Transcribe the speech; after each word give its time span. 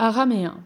Araméens. 0.00 0.62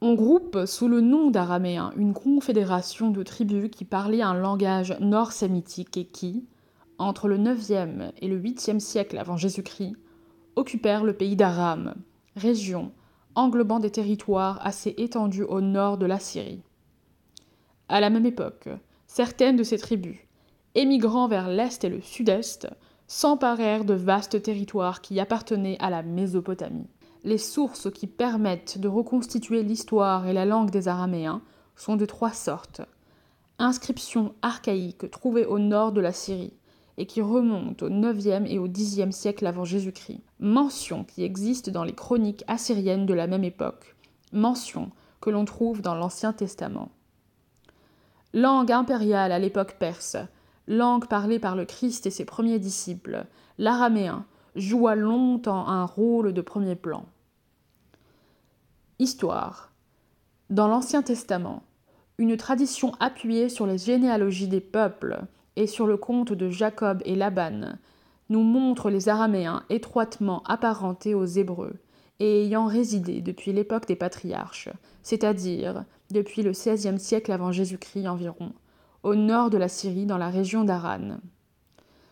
On 0.00 0.14
groupe 0.14 0.66
sous 0.66 0.88
le 0.88 1.00
nom 1.00 1.30
d'Araméens 1.30 1.92
une 1.96 2.12
confédération 2.12 3.12
de 3.12 3.22
tribus 3.22 3.70
qui 3.70 3.84
parlaient 3.84 4.20
un 4.20 4.34
langage 4.34 4.96
nord-sémitique 4.98 5.96
et 5.96 6.04
qui, 6.04 6.48
entre 6.98 7.28
le 7.28 7.38
9e 7.38 8.10
et 8.20 8.26
le 8.26 8.36
8e 8.36 8.80
siècle 8.80 9.16
avant 9.16 9.36
Jésus-Christ, 9.36 9.94
occupèrent 10.56 11.04
le 11.04 11.12
pays 11.12 11.36
d'Aram, 11.36 11.94
région 12.34 12.90
englobant 13.36 13.78
des 13.78 13.92
territoires 13.92 14.58
assez 14.66 14.96
étendus 14.98 15.44
au 15.44 15.60
nord 15.60 15.98
de 15.98 16.06
la 16.06 16.18
Syrie. 16.18 16.64
À 17.88 18.00
la 18.00 18.10
même 18.10 18.26
époque, 18.26 18.68
certaines 19.06 19.54
de 19.54 19.62
ces 19.62 19.78
tribus, 19.78 20.18
émigrant 20.74 21.28
vers 21.28 21.48
l'est 21.48 21.84
et 21.84 21.88
le 21.88 22.00
sud-est, 22.00 22.66
s'emparèrent 23.06 23.84
de 23.84 23.94
vastes 23.94 24.42
territoires 24.42 25.00
qui 25.00 25.20
appartenaient 25.20 25.78
à 25.78 25.90
la 25.90 26.02
Mésopotamie 26.02 26.88
les 27.24 27.38
sources 27.38 27.90
qui 27.90 28.06
permettent 28.06 28.78
de 28.78 28.88
reconstituer 28.88 29.62
l'histoire 29.62 30.26
et 30.26 30.32
la 30.32 30.44
langue 30.44 30.70
des 30.70 30.88
Araméens 30.88 31.42
sont 31.76 31.96
de 31.96 32.06
trois 32.06 32.32
sortes. 32.32 32.82
Inscriptions 33.58 34.34
archaïques 34.42 35.10
trouvées 35.10 35.46
au 35.46 35.58
nord 35.58 35.92
de 35.92 36.00
la 36.00 36.12
Syrie 36.12 36.54
et 36.96 37.06
qui 37.06 37.20
remontent 37.20 37.86
au 37.86 37.90
9e 37.90 38.46
et 38.46 38.58
au 38.58 38.68
10e 38.68 39.12
siècle 39.12 39.46
avant 39.46 39.64
Jésus-Christ. 39.64 40.20
Mentions 40.40 41.04
qui 41.04 41.22
existent 41.22 41.70
dans 41.70 41.84
les 41.84 41.94
chroniques 41.94 42.44
assyriennes 42.48 43.06
de 43.06 43.14
la 43.14 43.26
même 43.26 43.44
époque. 43.44 43.96
Mentions 44.32 44.90
que 45.20 45.30
l'on 45.30 45.44
trouve 45.44 45.82
dans 45.82 45.94
l'Ancien 45.94 46.32
Testament. 46.32 46.90
Langue 48.34 48.72
impériale 48.72 49.32
à 49.32 49.38
l'époque 49.38 49.76
perse, 49.78 50.16
langue 50.66 51.06
parlée 51.06 51.38
par 51.38 51.56
le 51.56 51.64
Christ 51.64 52.06
et 52.06 52.10
ses 52.10 52.24
premiers 52.24 52.58
disciples, 52.58 53.26
l'araméen 53.58 54.26
joua 54.58 54.94
longtemps 54.94 55.68
un 55.68 55.84
rôle 55.84 56.32
de 56.32 56.40
premier 56.40 56.76
plan. 56.76 57.04
Histoire. 58.98 59.72
Dans 60.50 60.68
l'Ancien 60.68 61.02
Testament, 61.02 61.62
une 62.18 62.36
tradition 62.36 62.92
appuyée 63.00 63.48
sur 63.48 63.66
les 63.66 63.78
généalogies 63.78 64.48
des 64.48 64.60
peuples 64.60 65.20
et 65.56 65.66
sur 65.66 65.86
le 65.86 65.96
conte 65.96 66.32
de 66.32 66.50
Jacob 66.50 67.02
et 67.04 67.14
Laban 67.14 67.74
nous 68.28 68.42
montre 68.42 68.90
les 68.90 69.08
Araméens 69.08 69.62
étroitement 69.70 70.42
apparentés 70.44 71.14
aux 71.14 71.24
Hébreux 71.24 71.76
et 72.20 72.44
ayant 72.44 72.66
résidé 72.66 73.20
depuis 73.20 73.52
l'époque 73.52 73.86
des 73.86 73.96
patriarches, 73.96 74.68
c'est-à-dire 75.02 75.84
depuis 76.10 76.42
le 76.42 76.50
XVIe 76.50 76.98
siècle 76.98 77.32
avant 77.32 77.52
Jésus-Christ 77.52 78.08
environ, 78.08 78.52
au 79.02 79.14
nord 79.14 79.50
de 79.50 79.58
la 79.58 79.68
Syrie 79.68 80.06
dans 80.06 80.18
la 80.18 80.28
région 80.28 80.64
d'Aran. 80.64 81.18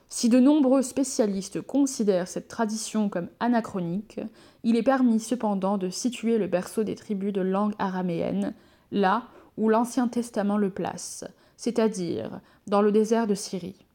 Si 0.08 0.28
de 0.28 0.38
nombreux 0.38 0.82
spécialistes 0.82 1.60
considèrent 1.60 2.28
cette 2.28 2.48
tradition 2.48 3.08
comme 3.08 3.28
anachronique, 3.40 4.20
il 4.62 4.76
est 4.76 4.82
permis 4.82 5.18
cependant 5.18 5.78
de 5.78 5.90
situer 5.90 6.38
le 6.38 6.46
berceau 6.46 6.84
des 6.84 6.94
tribus 6.94 7.32
de 7.32 7.40
langue 7.40 7.74
araméenne 7.78 8.54
là 8.92 9.24
où 9.56 9.68
l'Ancien 9.68 10.06
Testament 10.06 10.58
le 10.58 10.70
place, 10.70 11.24
c'est-à-dire 11.56 12.40
dans 12.66 12.82
le 12.82 12.92
désert 12.92 13.26
de 13.26 13.34
Syrie. 13.34 13.86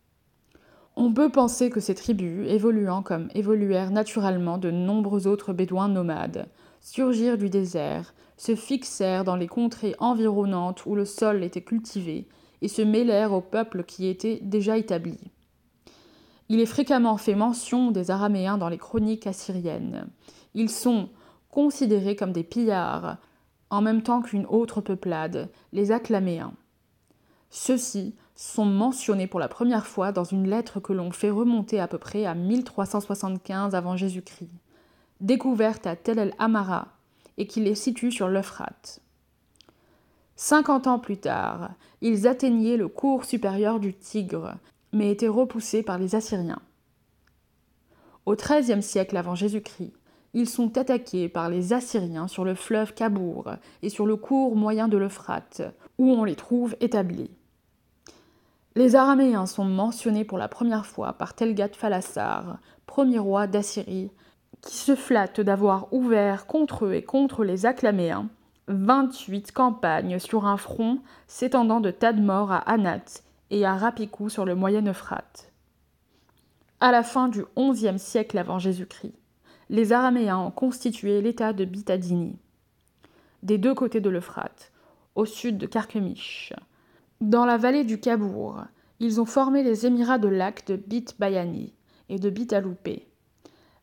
On 0.98 1.14
peut 1.14 1.30
penser 1.30 1.70
que 1.70 1.80
ces 1.80 1.96
tribus, 1.96 2.46
évoluant 2.50 3.02
comme 3.02 3.30
évoluèrent 3.34 3.92
naturellement 3.92 4.58
de 4.58 4.70
nombreux 4.72 5.28
autres 5.28 5.54
bédouins 5.54 5.88
nomades, 5.88 6.48
surgirent 6.82 7.38
du 7.38 7.50
désert, 7.50 8.14
se 8.36 8.56
fixèrent 8.56 9.24
dans 9.24 9.38
les 9.38 9.48
contrées 9.48 9.96
environnantes 10.00 10.86
où 10.86 10.96
le 10.96 11.06
sol 11.06 11.44
était 11.44 11.62
cultivé, 11.62 12.28
et 12.62 12.68
se 12.68 12.82
mêlèrent 12.82 13.34
aux 13.34 13.42
peuples 13.42 13.84
qui 13.84 14.08
étaient 14.08 14.40
déjà 14.44 14.78
établis. 14.78 15.32
Il 16.54 16.60
est 16.60 16.66
fréquemment 16.66 17.16
fait 17.16 17.34
mention 17.34 17.92
des 17.92 18.12
Araméens 18.12 18.58
dans 18.58 18.68
les 18.68 18.78
chroniques 18.78 19.26
assyriennes. 19.26 20.10
Ils 20.54 20.70
sont 20.70 21.08
considérés 21.50 22.18
comme 22.18 22.34
des 22.34 22.44
pillards, 22.44 23.20
en 23.70 23.82
même 23.82 24.02
temps 24.02 24.22
qu'une 24.22 24.46
autre 24.48 24.82
peuplade, 24.82 25.50
les 25.72 25.94
Acclaméens. 25.94 26.52
Ceux-ci 27.52 28.16
sont 28.36 28.66
mentionnés 28.66 29.28
pour 29.28 29.40
la 29.40 29.48
première 29.48 29.88
fois 29.88 30.12
dans 30.12 30.26
une 30.26 30.46
lettre 30.46 30.82
que 30.82 30.92
l'on 30.92 31.12
fait 31.12 31.30
remonter 31.30 31.80
à 31.80 31.88
peu 31.88 31.98
près 31.98 32.26
à 32.26 32.36
1375 32.36 33.74
avant 33.74 33.96
Jésus-Christ, 33.96 34.52
découverte 35.22 35.88
à 35.88 35.96
Tel 35.96 36.20
el 36.20 36.34
Amara 36.38 36.90
et 37.38 37.48
qui 37.48 37.62
les 37.62 37.76
situe 37.76 38.12
sur 38.12 38.28
l'Euphrate. 38.28 39.00
Cinquante 40.36 40.88
ans 40.88 41.00
plus 41.00 41.18
tard, 41.18 41.70
ils 42.02 42.28
atteignaient 42.28 42.76
le 42.76 42.90
cours 42.90 43.24
supérieur 43.24 43.80
du 43.80 43.94
Tigre 43.94 44.58
mais 44.94 45.12
étaient 45.12 45.28
repoussés 45.28 45.84
par 45.84 45.98
les 45.98 46.16
Assyriens. 46.16 46.62
Au 48.26 48.36
XIIIe 48.36 48.84
siècle 48.84 49.18
avant 49.18 49.36
Jésus-Christ, 49.36 49.94
ils 50.34 50.48
sont 50.48 50.78
attaqués 50.78 51.28
par 51.28 51.50
les 51.50 51.74
Assyriens 51.74 52.28
sur 52.28 52.46
le 52.46 52.56
fleuve 52.56 52.94
Kabour 52.94 53.52
et 53.82 53.90
sur 53.90 54.06
le 54.06 54.16
cours 54.16 54.56
moyen 54.56 54.88
de 54.88 54.98
l'Euphrate, 54.98 55.62
où 55.98 56.10
on 56.12 56.24
les 56.24 56.36
trouve 56.36 56.76
établis. 56.80 57.32
Les 58.76 58.96
Araméens 58.96 59.48
sont 59.48 59.66
mentionnés 59.66 60.24
pour 60.24 60.38
la 60.38 60.48
première 60.48 60.86
fois 60.86 61.14
par 61.14 61.36
Telgat-Phalasar, 61.36 62.60
premier 62.86 63.20
roi 63.20 63.48
d'Assyrie, 63.48 64.12
qui 64.62 64.78
se 64.78 64.96
flatte 64.96 65.42
d'avoir 65.42 65.92
ouvert 65.92 66.46
contre 66.46 66.86
eux 66.86 66.94
et 66.94 67.04
contre 67.04 67.44
les 67.44 67.66
Acclaméens 67.66 68.30
28 68.68 69.52
campagnes 69.52 70.20
sur 70.20 70.46
un 70.46 70.56
front 70.56 71.00
s'étendant 71.28 71.82
de 71.82 71.92
Tadmor 71.92 72.52
à 72.52 72.60
Anat 72.60 73.24
et 73.52 73.66
à 73.66 73.76
Rapicou 73.76 74.30
sur 74.30 74.46
le 74.46 74.56
Moyen 74.56 74.88
Euphrate. 74.88 75.52
À 76.80 76.92
la 76.92 77.04
fin 77.04 77.28
du 77.28 77.44
XIe 77.58 78.00
siècle 78.00 78.38
avant 78.38 78.60
Jésus-Christ, 78.60 79.14
les 79.70 79.92
Araméens 79.92 80.40
ont 80.40 80.52
constitué 80.52 81.22
l'État 81.22 81.52
de 81.54 81.66
Bitadini, 81.66 82.40
des 83.44 83.58
deux 83.58 83.76
côtés 83.76 84.00
de 84.00 84.10
l'Euphrate, 84.10 84.72
au 85.16 85.26
sud 85.26 85.58
de 85.58 85.66
Carchemish. 85.66 86.54
Dans 87.20 87.46
la 87.46 87.58
vallée 87.58 87.84
du 87.84 88.00
Kabour, 88.00 88.64
ils 89.02 89.20
ont 89.20 89.26
formé 89.26 89.64
les 89.64 89.86
émirats 89.86 90.18
de 90.18 90.30
lac 90.30 90.66
de 90.68 90.78
Bit 90.78 91.18
Bayani 91.20 91.74
et 92.08 92.20
de 92.20 92.30
Bit 92.30 92.54
Aloupé. 92.54 93.08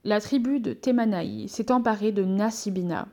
La 0.02 0.20
tribu 0.20 0.60
de 0.60 0.72
Temanaï 0.72 1.46
s'est 1.48 1.70
emparée 1.70 2.12
de 2.12 2.24
Nasibina. 2.24 3.06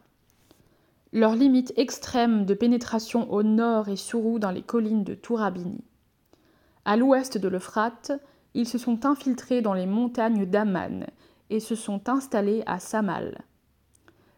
Leur 1.12 1.36
limite 1.36 1.74
extrême 1.76 2.46
de 2.46 2.54
pénétration 2.54 3.30
au 3.32 3.44
nord 3.44 3.90
est 3.90 3.96
Sourou 3.98 4.40
dans 4.40 4.52
les 4.52 4.62
collines 4.62 5.04
de 5.04 5.16
Tourabini. 5.16 5.84
À 6.86 6.98
l'ouest 6.98 7.40
de 7.40 7.48
l'Euphrate, 7.48 8.12
ils 8.54 8.68
se 8.68 8.78
sont 8.78 9.06
infiltrés 9.08 9.62
dans 9.62 9.74
les 9.74 9.88
montagnes 9.88 10.46
d'Aman 10.46 11.08
et 11.50 11.60
se 11.60 11.74
sont 11.76 12.10
installés 12.10 12.62
à 12.68 12.80
Samal. 12.80 13.44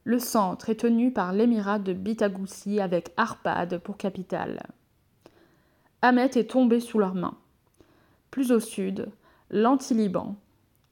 Le 0.05 0.19
centre 0.19 0.69
est 0.69 0.79
tenu 0.79 1.11
par 1.11 1.33
l'émirat 1.33 1.79
de 1.79 1.91
Bitagoussi 1.91 2.79
avec 2.79 3.11
Arpad 3.17 3.79
pour 3.79 3.97
capitale. 3.97 4.63
Ahmet 6.01 6.31
est 6.35 6.51
tombé 6.51 6.79
sous 6.79 6.99
leurs 6.99 7.15
mains. 7.15 7.37
Plus 8.31 8.53
au 8.53 8.61
sud, 8.61 9.09
l'Antiliban 9.49 10.37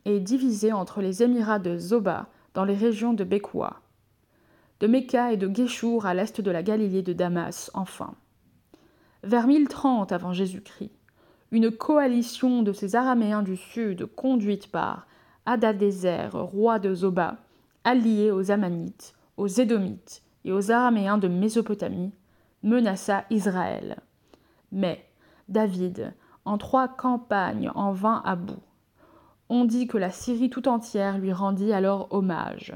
est 0.04 0.20
divisé 0.20 0.74
entre 0.74 1.02
les 1.02 1.24
émirats 1.24 1.60
de 1.60 1.78
Zoba 1.78 2.28
dans 2.54 2.66
les 2.66 2.76
régions 2.76 3.14
de 3.14 3.24
Bekwa, 3.24 3.82
de 4.82 4.88
Mecca 4.88 5.32
et 5.32 5.38
de 5.38 5.48
Guéchour 5.48 6.06
à 6.06 6.14
l'est 6.14 6.42
de 6.42 6.52
la 6.52 6.64
Galilée 6.64 7.02
de 7.02 7.14
Damas, 7.14 7.72
enfin. 7.74 8.14
Vers 9.24 9.48
1030 9.48 10.12
avant 10.12 10.34
Jésus-Christ, 10.34 10.92
une 11.56 11.72
coalition 11.72 12.64
de 12.64 12.74
ces 12.74 12.98
Araméens 12.98 13.42
du 13.42 13.56
Sud, 13.56 14.08
conduite 14.08 14.70
par 14.70 15.08
Adadézer, 15.46 16.34
roi 16.34 16.80
de 16.80 16.94
Zoba, 16.94 17.38
allié 17.86 18.30
aux 18.30 18.52
Amanites, 18.52 19.14
aux 19.38 19.48
Édomites 19.48 20.22
et 20.44 20.52
aux 20.52 20.70
Araméens 20.70 21.18
de 21.18 21.30
Mésopotamie, 21.30 22.12
menaça 22.62 23.24
Israël. 23.30 24.02
Mais 24.74 25.06
David, 25.48 26.14
en 26.44 26.58
trois 26.58 26.90
campagnes, 26.90 27.72
en 27.74 27.94
vint 27.94 28.22
à 28.26 28.36
bout. 28.36 28.62
On 29.48 29.64
dit 29.64 29.88
que 29.88 29.98
la 29.98 30.12
Syrie 30.12 30.50
tout 30.50 30.68
entière 30.68 31.20
lui 31.20 31.32
rendit 31.32 31.72
alors 31.72 32.10
hommage. 32.12 32.74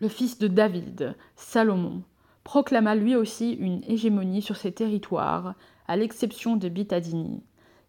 Le 0.00 0.08
fils 0.08 0.38
de 0.38 0.48
David, 0.48 1.14
Salomon, 1.36 2.04
proclama 2.42 2.94
lui 2.94 3.16
aussi 3.16 3.52
une 3.52 3.82
hégémonie 3.86 4.40
sur 4.40 4.56
ses 4.56 4.72
territoires 4.72 5.52
à 5.88 5.96
l'exception 5.96 6.56
de 6.56 6.68
Bitadini, 6.68 7.42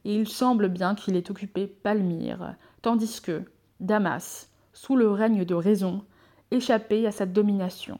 et 0.05 0.15
il 0.15 0.27
semble 0.27 0.69
bien 0.69 0.95
qu'il 0.95 1.15
ait 1.15 1.29
occupé 1.29 1.67
Palmyre, 1.67 2.55
tandis 2.81 3.21
que 3.21 3.43
Damas, 3.79 4.49
sous 4.73 4.95
le 4.95 5.11
règne 5.11 5.45
de 5.45 5.55
Raison, 5.55 6.03
échappait 6.51 7.05
à 7.05 7.11
sa 7.11 7.25
domination. 7.25 7.99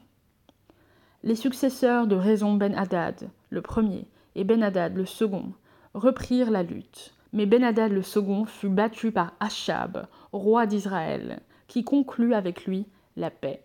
Les 1.22 1.36
successeurs 1.36 2.06
de 2.06 2.16
Raison 2.16 2.54
Ben 2.54 2.74
Hadad, 2.74 3.28
le 3.50 3.60
premier, 3.60 4.08
et 4.34 4.44
Ben 4.44 4.62
Hadad 4.62 4.96
le 4.96 5.04
second, 5.04 5.52
reprirent 5.92 6.50
la 6.50 6.62
lutte, 6.62 7.14
mais 7.32 7.46
Ben 7.46 7.62
Hadad 7.62 7.92
le 7.92 8.02
second 8.02 8.46
fut 8.46 8.70
battu 8.70 9.12
par 9.12 9.34
Achab, 9.38 10.06
roi 10.32 10.66
d'Israël, 10.66 11.40
qui 11.68 11.84
conclut 11.84 12.34
avec 12.34 12.64
lui 12.64 12.86
la 13.16 13.30
paix. 13.30 13.60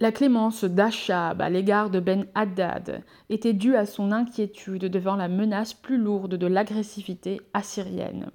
La 0.00 0.10
clémence 0.10 0.64
d'Achab 0.64 1.40
à 1.40 1.50
l'égard 1.50 1.90
de 1.90 2.00
Ben 2.00 2.26
Haddad 2.34 3.02
était 3.28 3.52
due 3.52 3.76
à 3.76 3.86
son 3.86 4.10
inquiétude 4.10 4.86
devant 4.86 5.16
la 5.16 5.28
menace 5.28 5.74
plus 5.74 5.98
lourde 5.98 6.34
de 6.34 6.46
l'agressivité 6.46 7.40
assyrienne. 7.52 8.30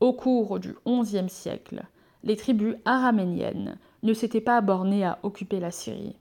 Au 0.00 0.12
cours 0.12 0.58
du 0.60 0.74
XIe 0.86 1.28
siècle, 1.28 1.82
les 2.22 2.36
tribus 2.36 2.76
araméniennes 2.84 3.78
ne 4.02 4.12
s'était 4.12 4.40
pas 4.40 4.60
bornée 4.60 5.04
à 5.04 5.18
occuper 5.22 5.60
la 5.60 5.70
Syrie. 5.70 6.16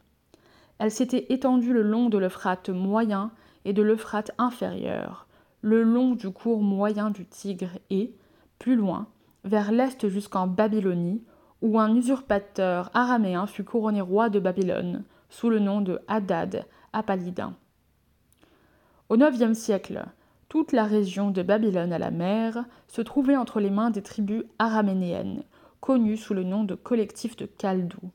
Elle 0.80 0.92
s'était 0.92 1.27
étendue 1.30 1.74
le 1.74 1.83
long 1.83 2.10
de 2.10 2.18
l'Euphrate 2.18 2.69
moyen 2.69 3.31
et 3.63 3.74
de 3.74 3.81
l'Euphrate 3.81 4.31
inférieur, 4.38 5.27
le 5.62 5.83
long 5.83 6.12
du 6.12 6.30
cours 6.30 6.62
moyen 6.62 7.10
du 7.10 7.25
Tigre 7.25 7.80
et, 7.89 8.13
plus 8.60 8.75
loin, 8.75 9.07
vers 9.45 9.72
l'est 9.72 10.07
jusqu'en 10.10 10.48
Babylonie, 10.48 11.24
où 11.62 11.80
un 11.80 11.96
usurpateur 11.96 12.90
araméen 12.94 13.48
fut 13.48 13.63
couronné 13.63 14.02
roi 14.02 14.30
de 14.30 14.40
Babylone 14.40 15.04
sous 15.30 15.50
le 15.50 15.60
nom 15.60 15.81
de 15.81 16.00
Hadad 16.07 16.66
Apalidin. 16.94 17.56
Au 19.10 19.18
IXe 19.18 19.57
siècle, 19.57 20.06
toute 20.50 20.72
la 20.72 20.86
région 20.86 21.31
de 21.31 21.42
Babylone 21.42 21.94
à 21.94 22.00
la 22.00 22.12
mer 22.12 22.66
se 22.88 23.02
trouvait 23.02 23.36
entre 23.36 23.60
les 23.60 23.69
mains 23.69 23.90
des 23.90 24.02
tribus 24.02 24.44
araménéennes, 24.60 25.44
connues 25.80 26.18
sous 26.18 26.34
le 26.34 26.44
nom 26.44 26.63
de 26.63 26.75
collectif 26.75 27.36
de 27.36 27.50
Chaldou. 27.60 28.12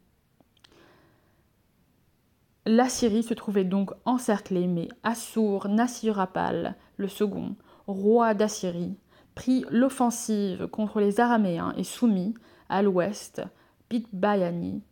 La 2.67 2.89
Syrie 2.89 3.23
se 3.23 3.35
trouvait 3.35 3.65
donc 3.65 3.91
encerclée, 4.05 4.67
mais 4.67 4.89
Assur 5.03 5.69
Nassirapal, 5.69 6.77
le 6.97 7.09
second, 7.09 7.57
roi 7.87 8.35
d'Assyrie, 8.35 8.97
prit 9.35 9.65
l'offensive 9.71 10.67
contre 10.67 11.01
les 11.01 11.21
Araméens 11.21 11.73
et 11.77 11.85
soumit, 11.85 12.35
à 12.71 12.83
l'ouest, 12.83 13.43
Bitbayani. 13.91 14.83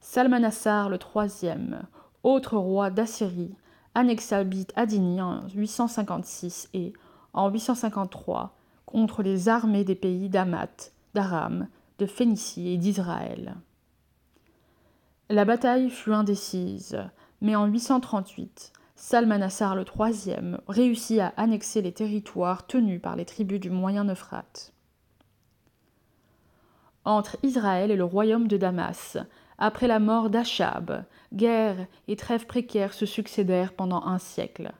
Salmanassar 0.00 0.88
le 0.88 0.98
troisième, 0.98 1.86
autre 2.22 2.56
roi 2.56 2.90
d'Assyrie, 2.90 3.54
annexa 3.94 4.44
Bit 4.44 4.72
Adini 4.76 5.20
en 5.20 5.46
856 5.54 6.70
et, 6.74 6.92
en 7.32 7.50
853, 7.50 8.56
contre 8.86 9.22
les 9.22 9.48
armées 9.48 9.84
des 9.84 9.94
pays 9.94 10.28
d'Amat, 10.28 10.90
d'Aram, 11.14 11.68
de 11.98 12.06
Phénicie 12.06 12.68
et 12.68 12.78
d'Israël. 12.78 13.56
La 15.28 15.44
bataille 15.44 15.90
fut 15.90 16.12
indécise, 16.12 16.98
mais 17.40 17.56
en 17.56 17.66
838, 17.66 18.72
Salmanassar 18.94 19.76
le 19.76 19.84
III 19.84 20.56
réussit 20.68 21.20
à 21.20 21.34
annexer 21.36 21.82
les 21.82 21.92
territoires 21.92 22.66
tenus 22.66 23.02
par 23.02 23.16
les 23.16 23.24
tribus 23.24 23.60
du 23.60 23.70
Moyen-Euphrate. 23.70 24.72
Entre 27.06 27.36
Israël 27.44 27.92
et 27.92 27.96
le 27.96 28.02
royaume 28.02 28.48
de 28.48 28.56
Damas, 28.56 29.16
après 29.58 29.86
la 29.86 30.00
mort 30.00 30.28
d'Achab, 30.28 31.04
guerre 31.32 31.86
et 32.08 32.16
trêve 32.16 32.46
précaires 32.46 32.94
se 32.94 33.06
succédèrent 33.06 33.74
pendant 33.74 34.04
un 34.04 34.18
siècle. 34.18 34.72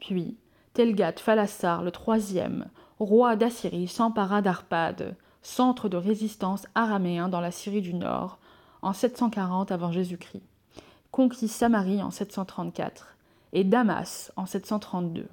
Puis, 0.00 0.36
Telgat 0.74 1.12
Phalassar 1.18 1.84
le 1.84 1.92
III, 1.92 2.64
roi 2.98 3.36
d'Assyrie, 3.36 3.86
s'empara 3.86 4.42
d'Arpad, 4.42 5.16
centre 5.42 5.88
de 5.88 5.96
résistance 5.96 6.66
araméen 6.74 7.28
dans 7.28 7.40
la 7.40 7.52
Syrie 7.52 7.80
du 7.80 7.94
Nord, 7.94 8.38
en 8.82 8.92
740 8.92 9.70
avant 9.70 9.92
Jésus-Christ, 9.92 10.42
conquit 11.12 11.46
Samarie 11.46 12.02
en 12.02 12.10
734 12.10 13.16
et 13.52 13.62
Damas 13.62 14.32
en 14.34 14.46
732. 14.46 15.28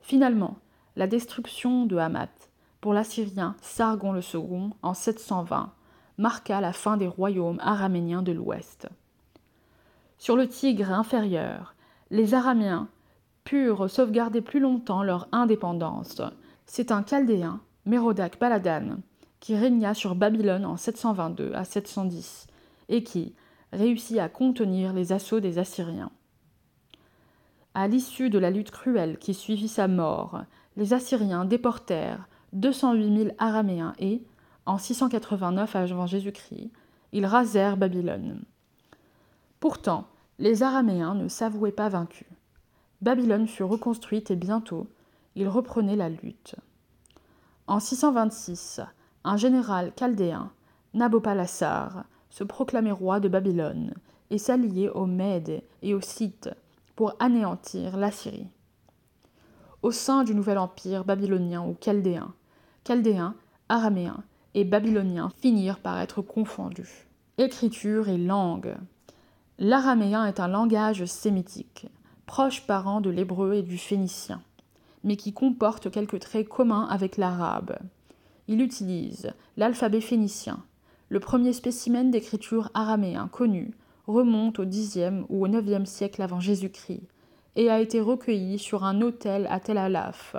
Finalement, 0.00 0.56
la 0.96 1.06
destruction 1.06 1.84
de 1.84 1.98
Hamath 1.98 2.48
pour 2.82 2.92
l'Assyrien 2.92 3.54
Sargon 3.62 4.14
II 4.16 4.70
en 4.82 4.92
720 4.92 5.72
marqua 6.18 6.60
la 6.60 6.72
fin 6.72 6.96
des 6.96 7.06
royaumes 7.06 7.60
araméniens 7.62 8.22
de 8.22 8.32
l'Ouest. 8.32 8.88
Sur 10.18 10.36
le 10.36 10.48
Tigre 10.48 10.90
inférieur, 10.90 11.74
les 12.10 12.34
Araméens 12.34 12.88
purent 13.44 13.88
sauvegarder 13.88 14.40
plus 14.40 14.58
longtemps 14.58 15.04
leur 15.04 15.28
indépendance. 15.30 16.20
C'est 16.66 16.90
un 16.90 17.04
Chaldéen, 17.04 17.60
Mérodac 17.86 18.38
Baladan, 18.40 18.98
qui 19.38 19.56
régna 19.56 19.94
sur 19.94 20.16
Babylone 20.16 20.66
en 20.66 20.76
722 20.76 21.52
à 21.54 21.64
710 21.64 22.48
et 22.88 23.04
qui 23.04 23.34
réussit 23.72 24.18
à 24.18 24.28
contenir 24.28 24.92
les 24.92 25.12
assauts 25.12 25.40
des 25.40 25.58
Assyriens. 25.58 26.10
À 27.74 27.86
l'issue 27.86 28.28
de 28.28 28.40
la 28.40 28.50
lutte 28.50 28.72
cruelle 28.72 29.18
qui 29.18 29.34
suivit 29.34 29.68
sa 29.68 29.86
mort, 29.86 30.42
les 30.76 30.92
Assyriens 30.94 31.44
déportèrent 31.44 32.26
208 32.52 33.16
000 33.16 33.30
Araméens 33.38 33.94
et, 33.98 34.22
en 34.66 34.78
689 34.78 35.74
avant 35.74 36.06
Jésus-Christ, 36.06 36.70
ils 37.12 37.26
rasèrent 37.26 37.76
Babylone. 37.76 38.42
Pourtant, 39.60 40.06
les 40.38 40.62
Araméens 40.62 41.14
ne 41.14 41.28
s'avouaient 41.28 41.72
pas 41.72 41.88
vaincus. 41.88 42.26
Babylone 43.00 43.46
fut 43.46 43.64
reconstruite 43.64 44.30
et 44.30 44.36
bientôt, 44.36 44.88
ils 45.34 45.48
reprenaient 45.48 45.96
la 45.96 46.08
lutte. 46.08 46.56
En 47.66 47.80
626, 47.80 48.80
un 49.24 49.36
général 49.36 49.92
chaldéen, 49.98 50.50
Nabopolassar, 50.94 52.04
se 52.28 52.44
proclamait 52.44 52.90
roi 52.90 53.20
de 53.20 53.28
Babylone 53.28 53.94
et 54.30 54.38
s'alliait 54.38 54.90
aux 54.90 55.06
Mèdes 55.06 55.62
et 55.82 55.94
aux 55.94 56.00
Scythes 56.00 56.50
pour 56.96 57.14
anéantir 57.18 57.96
l'Assyrie. 57.96 58.48
Au 59.82 59.90
sein 59.90 60.24
du 60.24 60.34
nouvel 60.34 60.58
empire 60.58 61.04
babylonien 61.04 61.66
ou 61.66 61.76
chaldéen, 61.80 62.34
chaldéens, 62.86 63.34
araméens 63.68 64.24
et 64.54 64.64
babyloniens 64.64 65.30
finirent 65.40 65.78
par 65.78 66.00
être 66.00 66.20
confondus. 66.20 67.06
Écriture 67.38 68.08
et 68.08 68.18
langue. 68.18 68.74
L'araméen 69.58 70.26
est 70.26 70.40
un 70.40 70.48
langage 70.48 71.04
sémitique, 71.04 71.86
proche 72.26 72.66
parent 72.66 73.00
de 73.00 73.10
l'hébreu 73.10 73.54
et 73.54 73.62
du 73.62 73.78
phénicien, 73.78 74.42
mais 75.04 75.16
qui 75.16 75.32
comporte 75.32 75.90
quelques 75.90 76.20
traits 76.20 76.48
communs 76.48 76.86
avec 76.90 77.16
l'arabe. 77.16 77.78
Il 78.48 78.60
utilise 78.60 79.32
l'alphabet 79.56 80.00
phénicien. 80.00 80.62
Le 81.08 81.20
premier 81.20 81.52
spécimen 81.52 82.10
d'écriture 82.10 82.70
araméen 82.74 83.28
connu 83.28 83.72
remonte 84.06 84.58
au 84.58 84.64
Xe 84.64 85.12
ou 85.28 85.44
au 85.44 85.46
IXe 85.46 85.88
siècle 85.88 86.22
avant 86.22 86.40
Jésus-Christ 86.40 87.02
et 87.54 87.70
a 87.70 87.80
été 87.80 88.00
recueilli 88.00 88.58
sur 88.58 88.84
un 88.84 89.00
autel 89.02 89.46
à 89.50 89.60
Tel 89.60 89.78
Alaf. 89.78 90.36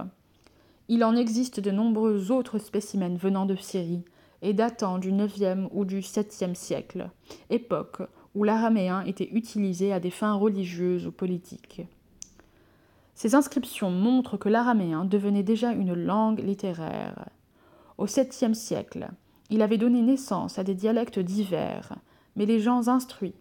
Il 0.89 1.03
en 1.03 1.15
existe 1.15 1.59
de 1.59 1.71
nombreux 1.71 2.31
autres 2.31 2.59
spécimens 2.59 3.17
venant 3.17 3.45
de 3.45 3.55
Syrie 3.55 4.03
et 4.41 4.53
datant 4.53 4.97
du 4.97 5.11
IXe 5.11 5.69
ou 5.71 5.85
du 5.85 5.99
VIIe 5.99 6.55
siècle, 6.55 7.09
époque 7.49 8.01
où 8.35 8.43
l'araméen 8.43 9.01
était 9.05 9.29
utilisé 9.31 9.93
à 9.93 9.99
des 9.99 10.09
fins 10.09 10.33
religieuses 10.33 11.07
ou 11.07 11.11
politiques. 11.11 11.81
Ces 13.15 13.35
inscriptions 13.35 13.91
montrent 13.91 14.37
que 14.37 14.49
l'araméen 14.49 15.05
devenait 15.05 15.43
déjà 15.43 15.71
une 15.71 15.93
langue 15.93 16.39
littéraire. 16.39 17.29
Au 17.97 18.05
VIIe 18.05 18.55
siècle, 18.55 19.09
il 19.49 19.61
avait 19.61 19.77
donné 19.77 20.01
naissance 20.01 20.59
à 20.59 20.63
des 20.63 20.73
dialectes 20.73 21.19
divers, 21.19 21.95
mais 22.35 22.45
les 22.45 22.59
gens 22.59 22.87
instruits 22.87 23.35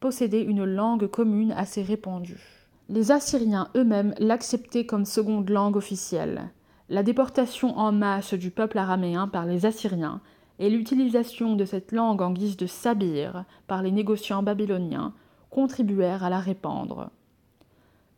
possédaient 0.00 0.42
une 0.42 0.64
langue 0.64 1.06
commune 1.06 1.52
assez 1.52 1.82
répandue. 1.82 2.66
Les 2.88 3.12
Assyriens 3.12 3.68
eux-mêmes 3.76 4.14
l'acceptaient 4.18 4.86
comme 4.86 5.04
seconde 5.04 5.50
langue 5.50 5.76
officielle. 5.76 6.50
La 6.90 7.04
déportation 7.04 7.78
en 7.78 7.92
masse 7.92 8.34
du 8.34 8.50
peuple 8.50 8.76
araméen 8.76 9.28
par 9.28 9.46
les 9.46 9.64
Assyriens 9.64 10.20
et 10.58 10.68
l'utilisation 10.68 11.54
de 11.54 11.64
cette 11.64 11.92
langue 11.92 12.20
en 12.20 12.32
guise 12.32 12.56
de 12.56 12.66
sabir 12.66 13.44
par 13.68 13.80
les 13.80 13.92
négociants 13.92 14.42
babyloniens 14.42 15.14
contribuèrent 15.50 16.24
à 16.24 16.30
la 16.30 16.40
répandre. 16.40 17.10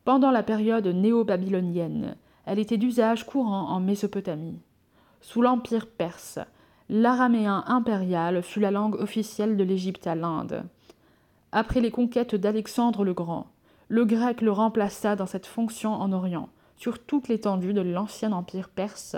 Pendant 0.07 0.31
la 0.31 0.43
période 0.43 0.87
néo-babylonienne, 0.87 2.17
elle 2.47 2.59
était 2.59 2.79
d'usage 2.79 3.27
courant 3.27 3.69
en 3.69 3.79
Mésopotamie. 3.79 4.59
Sous 5.21 5.43
l'Empire 5.43 5.87
perse, 5.87 6.39
l'araméen 6.89 7.65
impérial 7.67 8.43
fut 8.43 8.61
la 8.61 8.71
langue 8.71 8.95
officielle 8.95 9.59
de 9.59 9.65
l'Égypte 9.65 10.07
à 10.07 10.15
l'Inde. 10.15 10.65
Après 11.53 11.83
les 11.83 11.91
conquêtes 11.91 12.37
d'Alexandre 12.37 13.05
le 13.05 13.13
Grand, 13.13 13.49
le 13.89 14.07
grec 14.07 14.41
le 14.41 14.51
remplaça 14.51 15.15
dans 15.15 15.27
cette 15.27 15.47
fonction 15.47 15.93
en 15.93 16.11
Orient, 16.13 16.49
sur 16.83 16.99
toute 16.99 17.29
l'étendue 17.29 17.75
de 17.75 17.81
l'ancien 17.81 18.33
empire 18.33 18.69
perse, 18.69 19.15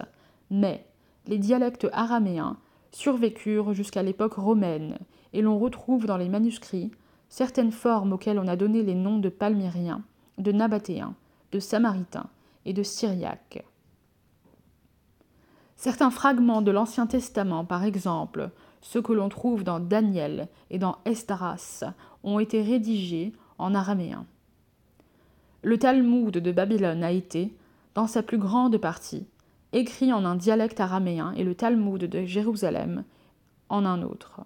mais 0.51 0.87
les 1.27 1.39
dialectes 1.39 1.89
araméens 1.95 2.59
survécurent 2.93 3.73
jusqu'à 3.73 4.03
l'époque 4.03 4.35
romaine, 4.35 4.99
et 5.33 5.41
l'on 5.41 5.59
retrouve 5.59 6.05
dans 6.05 6.19
les 6.19 6.29
manuscrits 6.29 6.91
certaines 7.31 7.73
formes 7.73 8.13
auxquelles 8.13 8.39
on 8.39 8.49
a 8.49 8.57
donné 8.57 8.83
les 8.83 8.95
noms 8.95 9.17
de 9.17 9.31
palmyriens, 9.31 10.03
de 10.37 10.53
nabatéens, 10.53 11.15
de 11.53 11.59
samaritains 11.59 12.29
et 12.67 12.75
de 12.75 12.83
syriaques. 12.83 13.65
Certains 15.77 16.11
fragments 16.11 16.61
de 16.61 16.71
l'Ancien 16.71 17.07
Testament, 17.07 17.65
par 17.65 17.83
exemple, 17.85 18.51
ceux 18.83 19.01
que 19.01 19.15
l'on 19.15 19.31
trouve 19.31 19.65
dans 19.65 19.81
Daniel 19.81 20.49
et 20.69 20.79
dans 20.79 20.99
Esdras, 21.07 21.83
ont 22.25 22.41
été 22.41 22.61
rédigés 22.61 23.33
en 23.57 23.75
araméen. 23.75 24.27
Le 25.65 25.79
Talmud 25.79 26.31
de 26.31 26.53
Babylone 26.53 27.03
a 27.03 27.11
été, 27.11 27.57
dans 27.95 28.07
sa 28.07 28.23
plus 28.23 28.37
grande 28.37 28.77
partie, 28.77 29.27
écrit 29.73 30.13
en 30.13 30.27
un 30.27 30.35
dialecte 30.35 30.79
araméen 30.79 31.33
et 31.39 31.43
le 31.43 31.55
Talmud 31.55 32.05
de 32.05 32.25
Jérusalem 32.27 33.03
en 33.71 33.87
un 33.87 34.03
autre. 34.03 34.43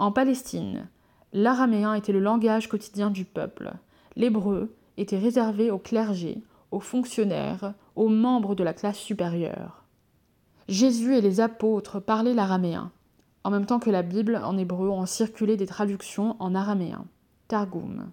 En 0.00 0.10
Palestine, 0.10 0.88
l'araméen 1.32 1.94
était 1.94 2.12
le 2.12 2.18
langage 2.18 2.68
quotidien 2.68 3.10
du 3.10 3.24
peuple, 3.24 3.74
l'hébreu 4.16 4.74
était 4.96 5.20
réservé 5.20 5.70
au 5.70 5.78
clergé, 5.78 6.42
aux 6.72 6.80
fonctionnaires, 6.80 7.74
aux 7.94 8.08
membres 8.08 8.56
de 8.56 8.64
la 8.64 8.74
classe 8.74 8.98
supérieure. 8.98 9.84
Jésus 10.66 11.14
et 11.14 11.20
les 11.20 11.38
apôtres 11.38 12.00
parlaient 12.00 12.34
l'araméen, 12.34 12.90
en 13.44 13.50
même 13.52 13.66
temps 13.66 13.78
que 13.78 13.90
la 13.90 14.02
Bible 14.02 14.40
en 14.42 14.58
hébreu 14.58 14.88
ont 14.88 15.06
circulé 15.06 15.56
des 15.56 15.66
traductions 15.66 16.34
en 16.40 16.56
araméen. 16.56 17.04
Targum. 17.46 18.10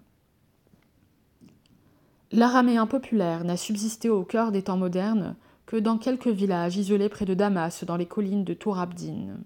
L'araméen 2.32 2.86
populaire 2.86 3.44
n'a 3.44 3.58
subsisté 3.58 4.08
au 4.08 4.24
cœur 4.24 4.52
des 4.52 4.62
temps 4.62 4.78
modernes 4.78 5.36
que 5.66 5.76
dans 5.76 5.98
quelques 5.98 6.28
villages 6.28 6.78
isolés 6.78 7.10
près 7.10 7.26
de 7.26 7.34
Damas, 7.34 7.84
dans 7.84 7.96
les 7.96 8.06
collines 8.06 8.44
de 8.44 8.54
Tourabdin. 8.54 9.36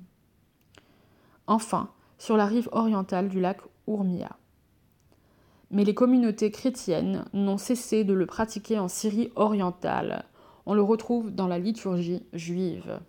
Enfin, 1.49 1.90
sur 2.19 2.37
la 2.37 2.47
rive 2.47 2.69
orientale 2.71 3.28
du 3.28 3.40
lac 3.40 3.59
Ourmia. 3.88 4.37
Mais 5.73 5.85
les 5.85 5.95
communautés 5.95 6.52
chrétiennes 6.52 7.25
n'ont 7.33 7.59
cessé 7.59 8.05
de 8.05 8.14
le 8.14 8.26
pratiquer 8.26 8.78
en 8.78 8.87
Syrie 8.87 9.33
orientale. 9.35 10.25
On 10.64 10.75
le 10.75 10.83
retrouve 10.83 11.33
dans 11.33 11.49
la 11.49 11.59
liturgie 11.59 12.23
juive. 12.33 13.00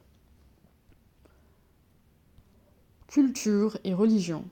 Culture 3.07 3.77
et 3.83 3.93
religion. 3.93 4.43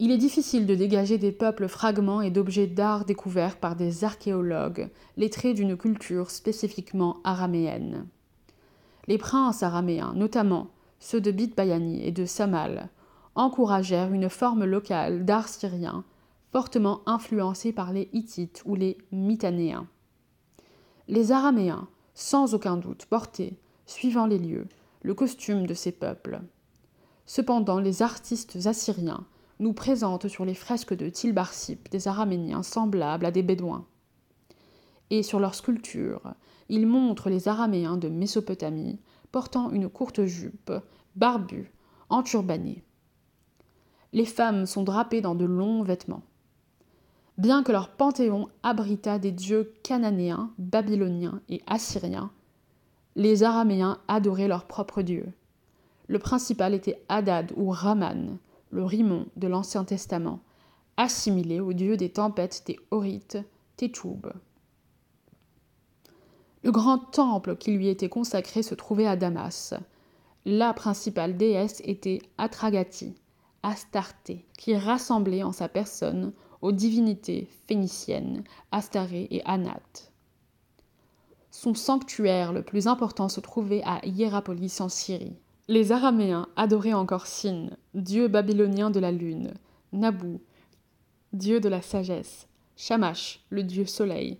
Il 0.00 0.10
est 0.10 0.18
difficile 0.18 0.66
de 0.66 0.74
dégager 0.74 1.18
des 1.18 1.30
peuples 1.30 1.68
fragments 1.68 2.20
et 2.20 2.30
d'objets 2.30 2.66
d'art 2.66 3.04
découverts 3.04 3.58
par 3.58 3.76
des 3.76 4.02
archéologues 4.02 4.90
les 5.16 5.30
traits 5.30 5.54
d'une 5.54 5.76
culture 5.76 6.30
spécifiquement 6.30 7.18
araméenne. 7.22 8.06
Les 9.06 9.18
princes 9.18 9.62
araméens, 9.62 10.12
notamment 10.14 10.68
ceux 10.98 11.20
de 11.20 11.30
Bitbayani 11.30 12.04
et 12.04 12.10
de 12.10 12.24
Samal, 12.24 12.88
encouragèrent 13.36 14.12
une 14.12 14.28
forme 14.28 14.64
locale 14.64 15.24
d'art 15.24 15.48
syrien 15.48 16.04
fortement 16.50 17.02
influencée 17.06 17.72
par 17.72 17.92
les 17.92 18.08
Hittites 18.12 18.62
ou 18.64 18.76
les 18.76 18.96
Mitanéens. 19.10 19.88
Les 21.08 21.32
Araméens, 21.32 21.88
sans 22.14 22.54
aucun 22.54 22.76
doute, 22.76 23.06
portaient, 23.06 23.58
suivant 23.86 24.26
les 24.26 24.38
lieux, 24.38 24.68
le 25.02 25.14
costume 25.14 25.66
de 25.66 25.74
ces 25.74 25.90
peuples. 25.90 26.40
Cependant, 27.26 27.80
les 27.80 28.02
artistes 28.02 28.66
assyriens 28.66 29.26
nous 29.58 29.72
présentent 29.72 30.28
sur 30.28 30.44
les 30.44 30.54
fresques 30.54 30.94
de 30.94 31.08
Tilbarsip 31.08 31.90
des 31.90 32.08
Araméniens 32.08 32.62
semblables 32.62 33.26
à 33.26 33.30
des 33.30 33.42
Bédouins. 33.42 33.86
Et 35.10 35.22
sur 35.22 35.40
leurs 35.40 35.54
sculptures, 35.54 36.34
ils 36.68 36.86
montrent 36.86 37.30
les 37.30 37.48
Araméens 37.48 37.96
de 37.96 38.08
Mésopotamie 38.08 38.98
portant 39.30 39.70
une 39.70 39.88
courte 39.88 40.24
jupe, 40.24 40.72
barbus, 41.16 41.70
enturbannés. 42.08 42.82
Les 44.12 44.26
femmes 44.26 44.66
sont 44.66 44.84
drapées 44.84 45.20
dans 45.20 45.34
de 45.34 45.44
longs 45.44 45.82
vêtements. 45.82 46.22
Bien 47.36 47.64
que 47.64 47.72
leur 47.72 47.88
panthéon 47.88 48.48
abritât 48.62 49.18
des 49.18 49.32
dieux 49.32 49.74
cananéens, 49.82 50.52
babyloniens 50.58 51.40
et 51.48 51.62
assyriens, 51.66 52.30
les 53.16 53.42
Araméens 53.42 53.98
adoraient 54.06 54.48
leurs 54.48 54.66
propres 54.66 55.02
dieux. 55.02 55.32
Le 56.06 56.18
principal 56.18 56.74
était 56.74 57.02
Hadad 57.08 57.52
ou 57.56 57.70
Raman, 57.70 58.38
le 58.74 58.84
Rimon 58.84 59.26
de 59.36 59.46
l'Ancien 59.46 59.84
Testament, 59.84 60.40
assimilé 60.96 61.60
au 61.60 61.72
dieu 61.72 61.96
des 61.96 62.10
tempêtes 62.10 62.64
des 62.66 62.76
Horites, 62.90 63.38
Téchoub. 63.76 64.32
Le 66.64 66.72
grand 66.72 66.98
temple 66.98 67.56
qui 67.56 67.70
lui 67.72 67.88
était 67.88 68.08
consacré 68.08 68.62
se 68.64 68.74
trouvait 68.74 69.06
à 69.06 69.16
Damas. 69.16 69.74
La 70.44 70.74
principale 70.74 71.36
déesse 71.36 71.82
était 71.84 72.20
Atragati, 72.36 73.14
Astarté, 73.62 74.44
qui 74.58 74.76
rassemblait 74.76 75.44
en 75.44 75.52
sa 75.52 75.68
personne 75.68 76.32
aux 76.60 76.72
divinités 76.72 77.48
phéniciennes, 77.68 78.42
Astaré 78.72 79.28
et 79.30 79.42
Anat. 79.44 80.10
Son 81.52 81.74
sanctuaire 81.74 82.52
le 82.52 82.62
plus 82.62 82.88
important 82.88 83.28
se 83.28 83.38
trouvait 83.38 83.82
à 83.84 84.04
Hierapolis 84.04 84.80
en 84.80 84.88
Syrie. 84.88 85.36
Les 85.66 85.92
Araméens 85.92 86.48
adoraient 86.56 86.92
encore 86.92 87.26
Sin, 87.26 87.70
dieu 87.94 88.28
babylonien 88.28 88.90
de 88.90 89.00
la 89.00 89.10
lune, 89.10 89.54
Nabu, 89.94 90.38
dieu 91.32 91.58
de 91.58 91.70
la 91.70 91.80
sagesse, 91.80 92.48
Shamash, 92.76 93.40
le 93.48 93.62
dieu 93.62 93.86
soleil, 93.86 94.36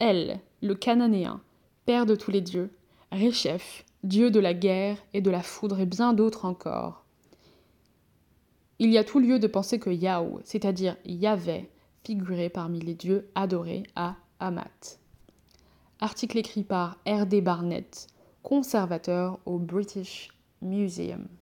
El, 0.00 0.38
le 0.60 0.74
cananéen, 0.74 1.40
père 1.86 2.04
de 2.04 2.14
tous 2.14 2.30
les 2.30 2.42
dieux, 2.42 2.70
Réchef, 3.10 3.86
dieu 4.04 4.30
de 4.30 4.38
la 4.38 4.52
guerre 4.52 4.98
et 5.14 5.22
de 5.22 5.30
la 5.30 5.42
foudre 5.42 5.80
et 5.80 5.86
bien 5.86 6.12
d'autres 6.12 6.44
encore. 6.44 7.06
Il 8.78 8.90
y 8.90 8.98
a 8.98 9.04
tout 9.04 9.18
lieu 9.18 9.38
de 9.38 9.46
penser 9.46 9.78
que 9.78 9.88
Yahou, 9.88 10.40
c'est-à-dire 10.44 10.98
Yahvé, 11.06 11.70
figurait 12.04 12.50
parmi 12.50 12.80
les 12.80 12.94
dieux 12.94 13.30
adorés 13.34 13.84
à 13.94 14.16
Amat. 14.40 14.98
Article 16.00 16.36
écrit 16.36 16.64
par 16.64 16.98
R.D. 17.06 17.40
Barnett, 17.40 18.08
conservateur 18.42 19.38
au 19.46 19.58
British 19.58 20.35
Museum 20.60 21.28